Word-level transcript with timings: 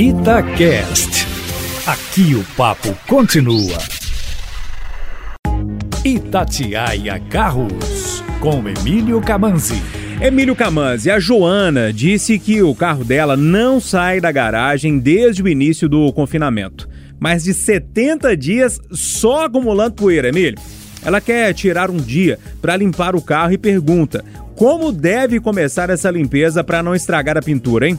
Itacast. 0.00 1.26
Aqui 1.84 2.32
o 2.36 2.44
papo 2.56 2.96
continua. 3.08 3.78
Itatiaia 6.04 7.18
Carros, 7.28 8.22
com 8.38 8.62
Emílio 8.68 9.20
Camanzi. 9.20 9.82
Emílio 10.20 10.54
Camanzi, 10.54 11.10
a 11.10 11.18
Joana 11.18 11.92
disse 11.92 12.38
que 12.38 12.62
o 12.62 12.76
carro 12.76 13.02
dela 13.02 13.36
não 13.36 13.80
sai 13.80 14.20
da 14.20 14.30
garagem 14.30 15.00
desde 15.00 15.42
o 15.42 15.48
início 15.48 15.88
do 15.88 16.12
confinamento. 16.12 16.88
Mais 17.18 17.42
de 17.42 17.52
70 17.52 18.36
dias 18.36 18.80
só 18.92 19.46
acumulando 19.46 19.96
poeira, 19.96 20.28
Emílio. 20.28 20.60
Ela 21.04 21.20
quer 21.20 21.52
tirar 21.54 21.90
um 21.90 21.96
dia 21.96 22.38
para 22.62 22.76
limpar 22.76 23.16
o 23.16 23.20
carro 23.20 23.52
e 23.52 23.58
pergunta: 23.58 24.24
como 24.54 24.92
deve 24.92 25.40
começar 25.40 25.90
essa 25.90 26.08
limpeza 26.08 26.62
para 26.62 26.84
não 26.84 26.94
estragar 26.94 27.36
a 27.36 27.42
pintura, 27.42 27.88
hein? 27.88 27.98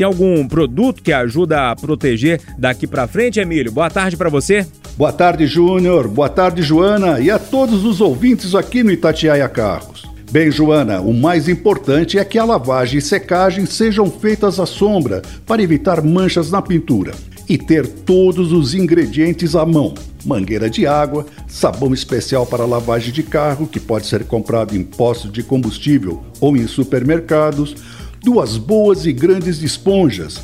Tem 0.00 0.06
algum 0.06 0.48
produto 0.48 1.02
que 1.02 1.12
ajuda 1.12 1.70
a 1.70 1.76
proteger 1.76 2.40
daqui 2.56 2.86
para 2.86 3.06
frente, 3.06 3.38
Emílio? 3.38 3.70
Boa 3.70 3.90
tarde 3.90 4.16
para 4.16 4.30
você. 4.30 4.66
Boa 4.96 5.12
tarde, 5.12 5.46
Júnior. 5.46 6.08
Boa 6.08 6.30
tarde, 6.30 6.62
Joana, 6.62 7.20
e 7.20 7.30
a 7.30 7.38
todos 7.38 7.84
os 7.84 8.00
ouvintes 8.00 8.54
aqui 8.54 8.82
no 8.82 8.90
Itatiaia 8.90 9.46
Carros. 9.46 10.06
Bem, 10.30 10.50
Joana, 10.50 11.02
o 11.02 11.12
mais 11.12 11.50
importante 11.50 12.18
é 12.18 12.24
que 12.24 12.38
a 12.38 12.44
lavagem 12.46 12.98
e 12.98 13.02
secagem 13.02 13.66
sejam 13.66 14.10
feitas 14.10 14.58
à 14.58 14.64
sombra 14.64 15.20
para 15.44 15.62
evitar 15.62 16.02
manchas 16.02 16.50
na 16.50 16.62
pintura 16.62 17.12
e 17.46 17.58
ter 17.58 17.86
todos 17.86 18.52
os 18.52 18.72
ingredientes 18.74 19.54
à 19.54 19.66
mão: 19.66 19.92
mangueira 20.24 20.70
de 20.70 20.86
água, 20.86 21.26
sabão 21.46 21.92
especial 21.92 22.46
para 22.46 22.64
lavagem 22.64 23.12
de 23.12 23.22
carro, 23.22 23.66
que 23.66 23.78
pode 23.78 24.06
ser 24.06 24.24
comprado 24.24 24.74
em 24.74 24.82
postos 24.82 25.30
de 25.30 25.42
combustível 25.42 26.24
ou 26.40 26.56
em 26.56 26.66
supermercados 26.66 27.76
duas 28.22 28.56
boas 28.56 29.06
e 29.06 29.12
grandes 29.12 29.62
esponjas, 29.62 30.40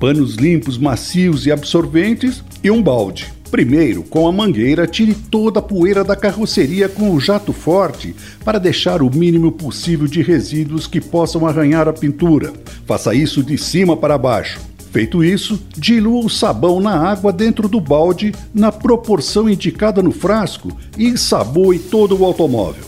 panos 0.00 0.36
limpos, 0.36 0.78
macios 0.78 1.46
e 1.46 1.52
absorventes 1.52 2.42
e 2.62 2.70
um 2.70 2.82
balde. 2.82 3.32
Primeiro, 3.50 4.02
com 4.02 4.28
a 4.28 4.32
mangueira, 4.32 4.86
tire 4.86 5.14
toda 5.14 5.58
a 5.58 5.62
poeira 5.62 6.04
da 6.04 6.14
carroceria 6.14 6.88
com 6.88 7.12
o 7.12 7.20
jato 7.20 7.52
forte 7.52 8.14
para 8.44 8.58
deixar 8.58 9.00
o 9.00 9.10
mínimo 9.10 9.50
possível 9.50 10.06
de 10.06 10.22
resíduos 10.22 10.86
que 10.86 11.00
possam 11.00 11.46
arranhar 11.46 11.88
a 11.88 11.92
pintura. 11.92 12.52
Faça 12.86 13.14
isso 13.14 13.42
de 13.42 13.56
cima 13.56 13.96
para 13.96 14.18
baixo. 14.18 14.60
Feito 14.92 15.22
isso, 15.24 15.58
dilua 15.76 16.24
o 16.24 16.30
sabão 16.30 16.80
na 16.80 16.94
água 16.94 17.32
dentro 17.32 17.68
do 17.68 17.80
balde 17.80 18.34
na 18.52 18.70
proporção 18.70 19.48
indicada 19.48 20.02
no 20.02 20.12
frasco 20.12 20.70
e 20.96 21.06
ensaboe 21.06 21.78
todo 21.78 22.18
o 22.18 22.24
automóvel. 22.24 22.84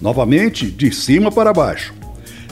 Novamente, 0.00 0.70
de 0.70 0.94
cima 0.94 1.30
para 1.30 1.52
baixo. 1.52 1.97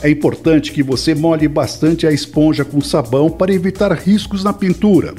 É 0.07 0.09
importante 0.09 0.71
que 0.71 0.85
você 0.85 1.17
molhe 1.17 1.49
bastante 1.49 2.07
a 2.07 2.12
esponja 2.12 2.65
com 2.65 2.81
sabão 2.81 3.29
para 3.29 3.53
evitar 3.53 3.93
riscos 3.93 4.45
na 4.45 4.53
pintura. 4.53 5.12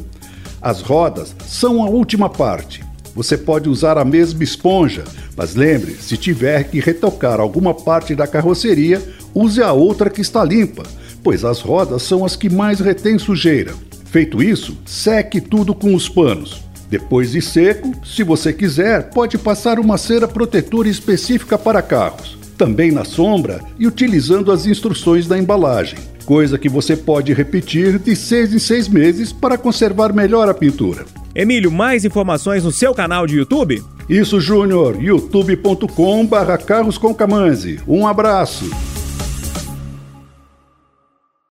As 0.61 0.79
rodas 0.79 1.35
são 1.45 1.83
a 1.83 1.89
última 1.89 2.29
parte. 2.29 2.81
Você 3.13 3.37
pode 3.37 3.67
usar 3.67 3.97
a 3.97 4.05
mesma 4.05 4.45
esponja, 4.45 5.03
mas 5.35 5.55
lembre, 5.55 5.91
se 5.99 6.15
tiver 6.15 6.69
que 6.69 6.79
retocar 6.79 7.41
alguma 7.41 7.73
parte 7.73 8.15
da 8.15 8.25
carroceria, 8.25 9.01
use 9.35 9.61
a 9.61 9.73
outra 9.73 10.09
que 10.09 10.21
está 10.21 10.41
limpa, 10.41 10.83
pois 11.21 11.43
as 11.43 11.59
rodas 11.59 12.03
são 12.03 12.23
as 12.23 12.37
que 12.37 12.49
mais 12.49 12.79
retêm 12.79 13.19
sujeira. 13.19 13.73
Feito 14.05 14.41
isso, 14.41 14.77
seque 14.85 15.41
tudo 15.41 15.75
com 15.75 15.93
os 15.93 16.07
panos. 16.07 16.63
Depois 16.89 17.33
de 17.33 17.41
seco, 17.41 17.91
se 18.05 18.23
você 18.23 18.53
quiser, 18.53 19.09
pode 19.09 19.37
passar 19.37 19.79
uma 19.79 19.97
cera 19.97 20.29
protetora 20.29 20.87
específica 20.87 21.57
para 21.57 21.81
carros 21.81 22.37
também 22.57 22.91
na 22.91 23.05
sombra 23.05 23.61
e 23.77 23.85
utilizando 23.85 24.51
as 24.51 24.65
instruções 24.65 25.27
da 25.27 25.37
embalagem, 25.37 25.99
coisa 26.25 26.57
que 26.57 26.67
você 26.67 26.97
pode 26.97 27.33
repetir 27.33 27.99
de 27.99 28.15
seis 28.15 28.53
em 28.53 28.59
seis 28.59 28.87
meses 28.87 29.31
para 29.31 29.57
conservar 29.57 30.11
melhor 30.11 30.49
a 30.49 30.53
pintura. 30.53 31.05
Emílio, 31.35 31.71
mais 31.71 32.03
informações 32.03 32.63
no 32.63 32.71
seu 32.71 32.93
canal 32.95 33.27
de 33.27 33.37
YouTube? 33.37 33.83
Isso, 34.09 34.39
Júnior, 34.39 35.01
youtube.com 35.01 36.25
barra 36.25 36.57
Carros 36.57 36.97
com 36.97 37.15
Um 37.87 38.07
abraço. 38.07 38.86